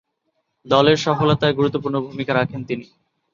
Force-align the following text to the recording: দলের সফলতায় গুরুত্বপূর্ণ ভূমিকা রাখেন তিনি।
দলের 0.65 0.97
সফলতায় 0.97 1.57
গুরুত্বপূর্ণ 1.59 1.95
ভূমিকা 2.07 2.31
রাখেন 2.35 2.61
তিনি। 2.69 2.85